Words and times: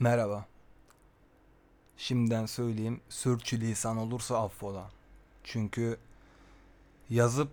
Merhaba. 0.00 0.46
Şimdiden 1.96 2.46
söyleyeyim, 2.46 3.00
sürçülisan 3.08 3.96
olursa 3.96 4.42
affola. 4.44 4.90
Çünkü 5.44 5.98
yazıp 7.10 7.50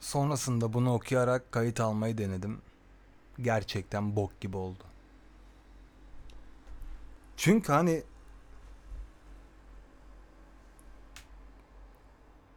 sonrasında 0.00 0.72
bunu 0.72 0.94
okuyarak 0.94 1.52
kayıt 1.52 1.80
almayı 1.80 2.18
denedim. 2.18 2.60
Gerçekten 3.42 4.16
bok 4.16 4.40
gibi 4.40 4.56
oldu. 4.56 4.84
Çünkü 7.36 7.72
hani 7.72 8.02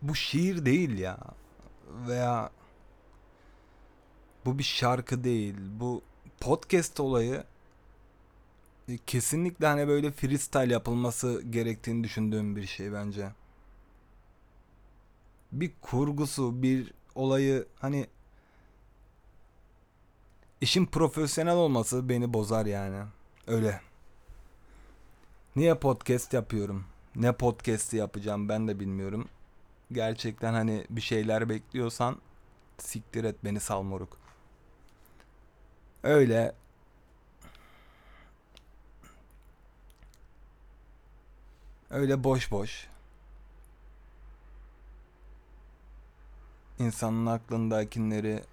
bu 0.02 0.16
şiir 0.16 0.66
değil 0.66 0.98
ya 0.98 1.18
veya 2.08 2.52
bu 4.46 4.58
bir 4.58 4.64
şarkı 4.64 5.24
değil. 5.24 5.56
Bu 5.80 6.02
podcast 6.40 7.00
olayı 7.00 7.44
kesinlikle 8.98 9.68
hani 9.68 9.88
böyle 9.88 10.12
freestyle 10.12 10.74
yapılması 10.74 11.42
gerektiğini 11.50 12.04
düşündüğüm 12.04 12.56
bir 12.56 12.66
şey 12.66 12.94
bence. 12.94 13.30
Bir 15.52 15.72
kurgusu, 15.82 16.64
bir 16.64 16.94
olayı 17.16 17.66
hani 17.80 18.08
işin 20.62 20.86
profesyonel 20.86 21.56
olması 21.56 22.10
beni 22.10 22.34
bozar 22.34 22.66
yani. 22.66 23.04
Öyle. 23.48 23.82
Niye 25.56 25.76
podcast 25.76 26.34
yapıyorum? 26.34 26.86
Ne 27.16 27.32
podcast'i 27.32 27.98
yapacağım 27.98 28.50
ben 28.50 28.68
de 28.68 28.80
bilmiyorum. 28.80 29.28
Gerçekten 29.92 30.54
hani 30.54 30.86
bir 30.90 31.02
şeyler 31.02 31.50
bekliyorsan 31.50 32.18
siktir 32.78 33.24
et 33.24 33.36
beni 33.44 33.60
sal 33.60 33.82
moruk. 33.82 34.18
Öyle 36.04 36.56
öyle 41.90 42.24
boş 42.24 42.52
boş. 42.52 42.88
İnsanın 46.80 47.26
aklındakileri 47.26 48.44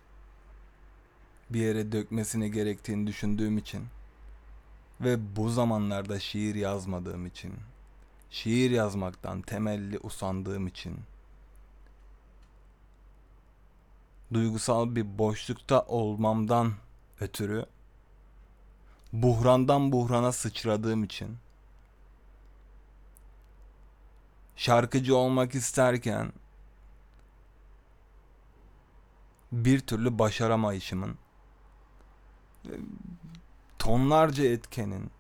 bir 1.51 1.61
yere 1.61 1.93
dökmesine 1.93 2.49
gerektiğini 2.49 3.07
düşündüğüm 3.07 3.59
için 3.59 3.85
ve 5.01 5.37
bu 5.37 5.49
zamanlarda 5.51 6.21
şiir 6.21 6.55
yazmadığım 6.55 7.27
için 7.27 7.55
şiir 8.31 8.71
yazmaktan 8.71 9.43
temelli 9.43 9.99
usandığım 9.99 10.67
için 10.67 10.97
duygusal 14.33 14.97
bir 14.97 15.19
boşlukta 15.19 15.83
olmamdan 15.83 16.73
ötürü 17.21 17.67
buhrandan 19.13 19.93
buhrana 19.93 20.33
sıçradığım 20.33 21.05
için 21.05 21.37
şarkıcı 24.67 25.17
olmak 25.17 25.55
isterken 25.55 26.33
bir 29.53 29.81
türlü 29.81 30.19
başaramayışımın 30.19 31.19
tonlarca 33.79 34.45
etkenin 34.45 35.11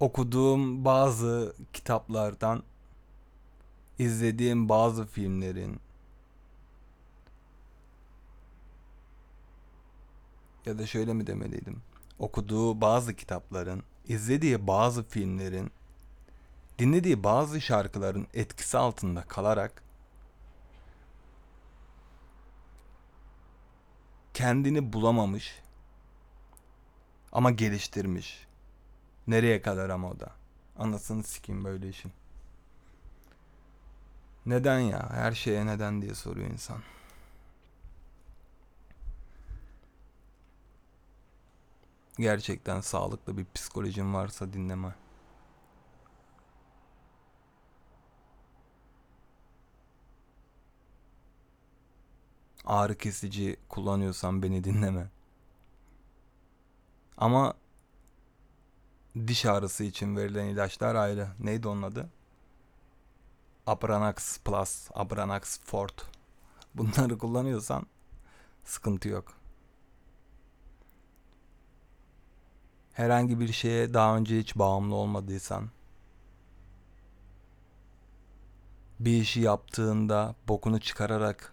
okuduğum 0.00 0.84
bazı 0.84 1.56
kitaplardan 1.72 2.62
izlediğim 3.98 4.68
bazı 4.68 5.06
filmlerin 5.06 5.80
ya 10.66 10.78
da 10.78 10.86
şöyle 10.86 11.12
mi 11.12 11.26
demeliydim? 11.26 11.82
Okuduğu 12.18 12.80
bazı 12.80 13.14
kitapların, 13.16 13.82
izlediği 14.10 14.66
bazı 14.66 15.04
filmlerin, 15.04 15.70
dinlediği 16.78 17.24
bazı 17.24 17.60
şarkıların 17.60 18.26
etkisi 18.34 18.78
altında 18.78 19.22
kalarak 19.22 19.82
kendini 24.34 24.92
bulamamış 24.92 25.58
ama 27.32 27.50
geliştirmiş. 27.50 28.46
Nereye 29.26 29.62
kadar 29.62 29.90
ama 29.90 30.10
o 30.10 30.20
da. 30.20 30.30
Anasını 30.78 31.22
sikeyim 31.22 31.64
böyle 31.64 31.88
işin. 31.88 32.12
Neden 34.46 34.80
ya? 34.80 35.10
Her 35.10 35.32
şeye 35.32 35.66
neden 35.66 36.02
diye 36.02 36.14
soruyor 36.14 36.50
insan. 36.50 36.78
Gerçekten 42.20 42.80
sağlıklı 42.80 43.38
bir 43.38 43.46
psikolojin 43.54 44.14
varsa 44.14 44.52
dinleme. 44.52 44.94
Ağrı 52.64 52.98
kesici 52.98 53.56
kullanıyorsan 53.68 54.42
beni 54.42 54.64
dinleme. 54.64 55.10
Ama 57.16 57.54
diş 59.26 59.46
ağrısı 59.46 59.84
için 59.84 60.16
verilen 60.16 60.44
ilaçlar 60.44 60.94
ayrı. 60.94 61.28
Neydi 61.38 61.68
onun 61.68 61.82
adı? 61.82 62.10
Abranax 63.66 64.38
Plus, 64.38 64.88
Abranax 64.94 65.60
Fort. 65.60 66.06
Bunları 66.74 67.18
kullanıyorsan 67.18 67.86
sıkıntı 68.64 69.08
yok. 69.08 69.39
Herhangi 72.92 73.40
bir 73.40 73.52
şeye 73.52 73.94
daha 73.94 74.16
önce 74.16 74.38
hiç 74.38 74.56
bağımlı 74.56 74.94
olmadıysan 74.94 75.70
bir 79.00 79.20
işi 79.20 79.40
yaptığında 79.40 80.34
bokunu 80.48 80.80
çıkararak 80.80 81.52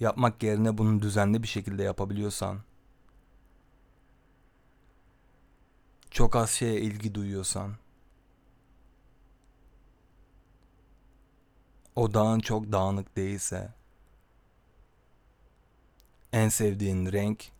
yapmak 0.00 0.42
yerine 0.42 0.78
bunu 0.78 1.02
düzenli 1.02 1.42
bir 1.42 1.48
şekilde 1.48 1.82
yapabiliyorsan 1.82 2.58
çok 6.10 6.36
az 6.36 6.50
şeye 6.50 6.80
ilgi 6.80 7.14
duyuyorsan 7.14 7.76
odağın 11.96 12.40
çok 12.40 12.72
dağınık 12.72 13.16
değilse 13.16 13.72
en 16.32 16.48
sevdiğin 16.48 17.12
renk 17.12 17.53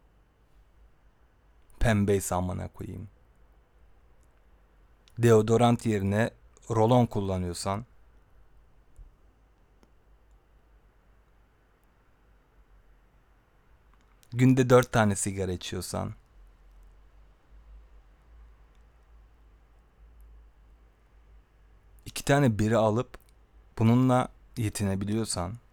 pembeyse 1.84 2.34
amına 2.34 2.68
koyayım. 2.68 3.08
Deodorant 5.18 5.86
yerine 5.86 6.30
rolon 6.70 7.06
kullanıyorsan 7.06 7.86
günde 14.32 14.70
dört 14.70 14.92
tane 14.92 15.16
sigara 15.16 15.52
içiyorsan 15.52 16.14
iki 22.06 22.24
tane 22.24 22.58
biri 22.58 22.76
alıp 22.76 23.18
bununla 23.78 24.28
yetinebiliyorsan 24.56 25.63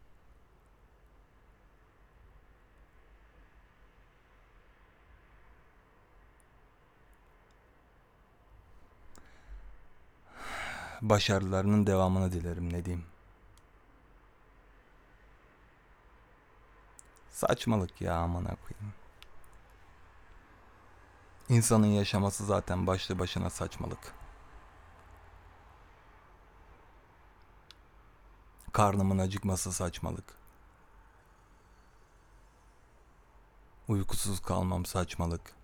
başarılarının 11.01 11.88
devamını 11.88 12.31
dilerim 12.31 12.73
ne 12.73 12.85
diyeyim. 12.85 13.06
Saçmalık 17.29 18.02
ya 18.02 18.16
amına 18.16 18.55
koyayım. 18.55 18.93
İnsanın 21.49 21.87
yaşaması 21.87 22.46
zaten 22.46 22.87
başlı 22.87 23.20
başına 23.20 23.49
saçmalık. 23.49 24.14
Karnımın 28.72 29.17
acıkması 29.17 29.72
saçmalık. 29.72 30.41
Uykusuz 33.87 34.41
kalmam 34.41 34.85
saçmalık. 34.85 35.55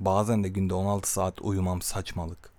Bazen 0.00 0.44
de 0.44 0.48
günde 0.48 0.74
16 0.74 1.12
saat 1.12 1.40
uyumam 1.40 1.82
saçmalık. 1.82 2.57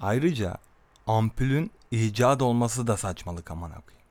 Ayrıca 0.00 0.56
ampulün 1.06 1.70
icat 1.90 2.42
olması 2.42 2.86
da 2.86 2.96
saçmalık 2.96 3.50
amına 3.50 3.80
koyayım. 3.80 4.06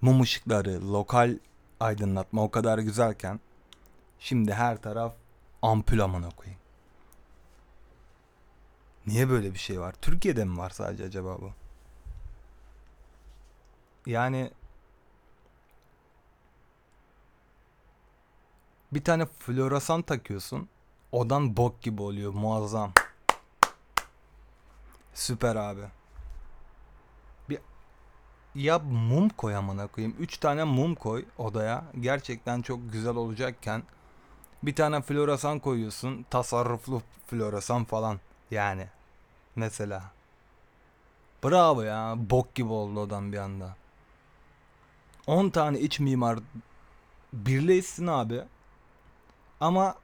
Mum 0.00 0.20
ışıkları, 0.20 0.92
lokal 0.92 1.38
aydınlatma 1.80 2.42
o 2.42 2.50
kadar 2.50 2.78
güzelken 2.78 3.40
şimdi 4.18 4.54
her 4.54 4.82
taraf 4.82 5.14
ampul 5.62 5.98
amına 5.98 6.30
koyayım. 6.30 6.60
Niye 9.06 9.28
böyle 9.28 9.54
bir 9.54 9.58
şey 9.58 9.80
var? 9.80 9.94
Türkiye'de 10.02 10.44
mi 10.44 10.58
var 10.58 10.70
sadece 10.70 11.04
acaba 11.04 11.38
bu? 11.40 11.52
Yani 14.06 14.50
bir 18.92 19.04
tane 19.04 19.26
floresan 19.26 20.02
takıyorsun. 20.02 20.68
Odan 21.12 21.56
bok 21.56 21.82
gibi 21.82 22.02
oluyor. 22.02 22.32
Muazzam. 22.34 22.92
Süper 25.18 25.56
abi. 25.56 25.80
Bir 27.48 27.58
ya 28.54 28.78
mum 28.78 29.28
koy 29.28 29.56
amına 29.56 29.86
koyayım. 29.86 30.16
3 30.18 30.38
tane 30.38 30.64
mum 30.64 30.94
koy 30.94 31.24
odaya. 31.38 31.84
Gerçekten 32.00 32.62
çok 32.62 32.92
güzel 32.92 33.14
olacakken 33.14 33.82
bir 34.62 34.74
tane 34.74 35.00
floresan 35.02 35.58
koyuyorsun. 35.58 36.26
Tasarruflu 36.30 37.02
floresan 37.26 37.84
falan. 37.84 38.20
Yani 38.50 38.88
mesela. 39.56 40.02
Bravo 41.44 41.82
ya. 41.82 42.14
Bok 42.16 42.54
gibi 42.54 42.72
oldu 42.72 43.00
odan 43.00 43.32
bir 43.32 43.38
anda. 43.38 43.76
10 45.26 45.50
tane 45.50 45.80
iç 45.80 46.00
mimar 46.00 46.38
birleşsin 47.32 48.06
abi. 48.06 48.42
Ama 49.60 49.94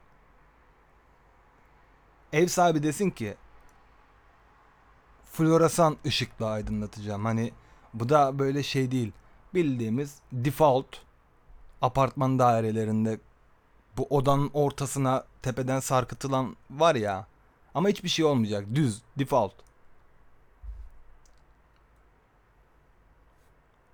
ev 2.33 2.47
sahibi 2.47 2.83
desin 2.83 3.09
ki 3.09 3.35
floresan 5.35 5.97
ışıkla 6.05 6.45
aydınlatacağım. 6.45 7.25
Hani 7.25 7.51
bu 7.93 8.09
da 8.09 8.39
böyle 8.39 8.63
şey 8.63 8.91
değil. 8.91 9.11
Bildiğimiz 9.53 10.15
default 10.31 10.87
apartman 11.81 12.39
dairelerinde 12.39 13.19
bu 13.97 14.07
odanın 14.09 14.49
ortasına 14.53 15.23
tepeden 15.41 15.79
sarkıtılan 15.79 16.55
var 16.69 16.95
ya. 16.95 17.27
Ama 17.73 17.89
hiçbir 17.89 18.09
şey 18.09 18.25
olmayacak. 18.25 18.65
Düz, 18.75 19.01
default. 19.19 19.53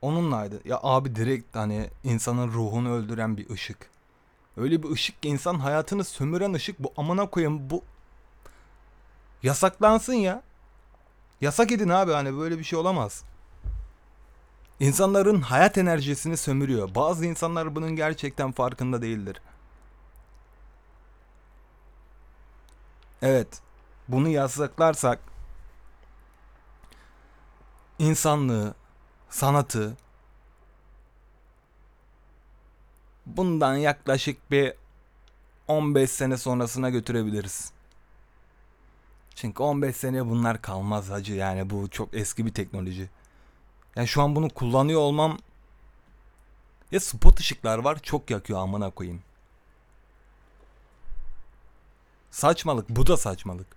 Onunlaydı. 0.01 0.61
Ya 0.65 0.79
abi 0.83 1.15
direkt 1.15 1.55
hani 1.55 1.89
insanın 2.03 2.47
ruhunu 2.47 2.91
öldüren 2.91 3.37
bir 3.37 3.49
ışık. 3.49 3.89
Öyle 4.57 4.83
bir 4.83 4.89
ışık 4.89 5.21
ki 5.21 5.29
insan 5.29 5.55
hayatını 5.59 6.03
sömüren 6.03 6.53
ışık 6.53 6.79
bu 6.79 6.93
amına 6.97 7.29
koyayım 7.29 7.69
bu 7.69 7.83
yasaklansın 9.43 10.13
ya. 10.13 10.43
Yasak 11.41 11.71
edin 11.71 11.89
abi 11.89 12.11
hani 12.11 12.37
böyle 12.37 12.59
bir 12.59 12.63
şey 12.63 12.79
olamaz. 12.79 13.23
İnsanların 14.79 15.41
hayat 15.41 15.77
enerjisini 15.77 16.37
sömürüyor. 16.37 16.95
Bazı 16.95 17.25
insanlar 17.25 17.75
bunun 17.75 17.95
gerçekten 17.95 18.51
farkında 18.51 19.01
değildir. 19.01 19.41
Evet. 23.21 23.61
Bunu 24.07 24.29
yasaklarsak 24.29 25.19
insanlığı, 27.99 28.73
sanatı 29.29 29.97
bundan 33.25 33.75
yaklaşık 33.75 34.51
bir 34.51 34.73
15 35.67 36.11
sene 36.11 36.37
sonrasına 36.37 36.89
götürebiliriz. 36.89 37.71
Çünkü 39.35 39.63
15 39.63 39.95
sene 39.95 40.29
bunlar 40.29 40.61
kalmaz 40.61 41.09
hacı 41.09 41.33
yani 41.33 41.69
bu 41.69 41.89
çok 41.89 42.13
eski 42.13 42.45
bir 42.45 42.53
teknoloji. 42.53 43.09
Yani 43.95 44.07
şu 44.07 44.21
an 44.21 44.35
bunu 44.35 44.49
kullanıyor 44.49 44.99
olmam 44.99 45.37
ya 46.91 46.99
spot 46.99 47.39
ışıklar 47.39 47.77
var 47.77 47.99
çok 47.99 48.29
yakıyor 48.29 48.59
amına 48.59 48.89
koyayım. 48.89 49.21
Saçmalık 52.31 52.89
bu 52.89 53.07
da 53.07 53.17
saçmalık. 53.17 53.67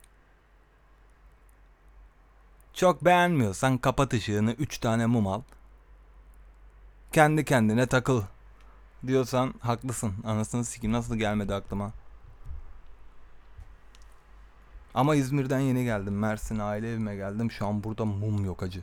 Çok 2.74 3.04
beğenmiyorsan 3.04 3.78
kapat 3.78 4.14
ışığını 4.14 4.52
3 4.52 4.78
tane 4.78 5.06
mum 5.06 5.26
al. 5.26 5.42
Kendi 7.12 7.44
kendine 7.44 7.86
takıl 7.86 8.22
diyorsan 9.06 9.54
haklısın. 9.60 10.14
Anasını 10.24 10.64
sikim 10.64 10.92
nasıl 10.92 11.16
gelmedi 11.16 11.54
aklıma. 11.54 11.92
Ama 14.94 15.14
İzmir'den 15.14 15.60
yeni 15.60 15.84
geldim. 15.84 16.18
Mersin 16.18 16.58
aile 16.58 16.92
evime 16.92 17.16
geldim. 17.16 17.50
Şu 17.50 17.66
an 17.66 17.84
burada 17.84 18.04
mum 18.04 18.44
yok 18.44 18.62
acı. 18.62 18.82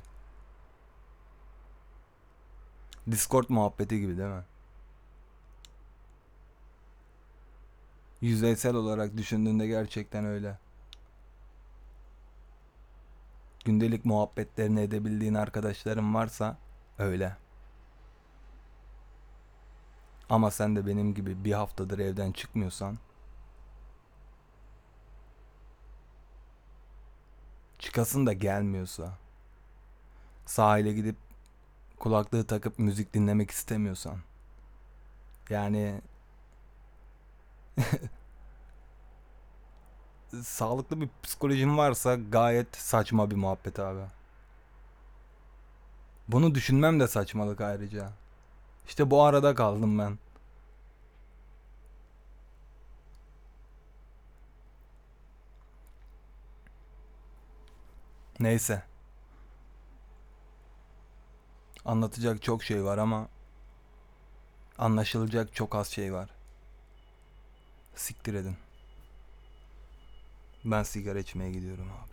Discord 3.11 3.45
muhabbeti 3.49 3.99
gibi 3.99 4.17
değil 4.17 4.29
mi? 4.29 4.43
Yüzeysel 8.21 8.75
olarak 8.75 9.17
düşündüğünde 9.17 9.67
gerçekten 9.67 10.25
öyle. 10.25 10.57
Gündelik 13.65 14.05
muhabbetlerini 14.05 14.81
edebildiğin 14.81 15.33
arkadaşların 15.33 16.15
varsa 16.15 16.57
öyle. 16.99 17.37
Ama 20.29 20.51
sen 20.51 20.75
de 20.75 20.87
benim 20.87 21.13
gibi 21.13 21.45
bir 21.45 21.53
haftadır 21.53 21.99
evden 21.99 22.31
çıkmıyorsan 22.31 22.97
çıkasın 27.81 28.25
da 28.25 28.33
gelmiyorsa 28.33 29.17
sahile 30.45 30.93
gidip 30.93 31.15
kulaklığı 31.99 32.47
takıp 32.47 32.79
müzik 32.79 33.13
dinlemek 33.13 33.51
istemiyorsan 33.51 34.17
yani 35.49 36.01
sağlıklı 40.43 41.01
bir 41.01 41.09
psikolojin 41.23 41.77
varsa 41.77 42.15
gayet 42.15 42.75
saçma 42.75 43.31
bir 43.31 43.35
muhabbet 43.35 43.79
abi. 43.79 44.01
Bunu 46.27 46.55
düşünmem 46.55 46.99
de 46.99 47.07
saçmalık 47.07 47.61
ayrıca. 47.61 48.11
İşte 48.87 49.11
bu 49.11 49.23
arada 49.23 49.55
kaldım 49.55 49.99
ben. 49.99 50.17
Neyse. 58.41 58.83
Anlatacak 61.85 62.41
çok 62.41 62.63
şey 62.63 62.83
var 62.83 62.97
ama 62.97 63.29
anlaşılacak 64.77 65.55
çok 65.55 65.75
az 65.75 65.87
şey 65.87 66.13
var. 66.13 66.29
Siktir 67.95 68.33
edin. 68.33 68.57
Ben 70.65 70.83
sigara 70.83 71.19
içmeye 71.19 71.51
gidiyorum 71.51 71.91
abi. 71.91 72.10